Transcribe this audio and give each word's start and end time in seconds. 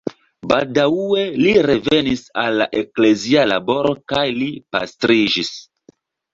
Baldaŭe 0.51 1.25
li 1.41 1.51
revenis 1.67 2.25
al 2.45 2.57
la 2.63 2.69
eklezia 2.81 3.47
laboro 3.53 3.95
kaj 4.15 4.27
li 4.41 4.51
pastriĝis. 4.77 5.57